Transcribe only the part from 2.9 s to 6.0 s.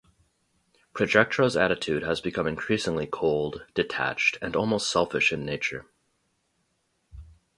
cold, detached, and almost selfish in nature.